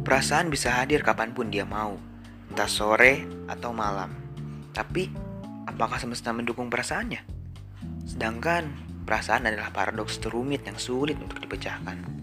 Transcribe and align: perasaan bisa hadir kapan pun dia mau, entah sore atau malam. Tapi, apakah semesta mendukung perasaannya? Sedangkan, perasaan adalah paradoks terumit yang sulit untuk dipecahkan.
perasaan 0.00 0.48
bisa 0.48 0.74
hadir 0.80 1.04
kapan 1.04 1.32
pun 1.32 1.48
dia 1.52 1.64
mau, 1.68 1.96
entah 2.52 2.68
sore 2.68 3.24
atau 3.46 3.70
malam. 3.74 4.12
Tapi, 4.72 5.10
apakah 5.68 6.00
semesta 6.00 6.32
mendukung 6.32 6.68
perasaannya? 6.72 7.22
Sedangkan, 8.06 8.70
perasaan 9.04 9.48
adalah 9.48 9.72
paradoks 9.72 10.20
terumit 10.20 10.64
yang 10.64 10.76
sulit 10.76 11.16
untuk 11.18 11.40
dipecahkan. 11.40 12.19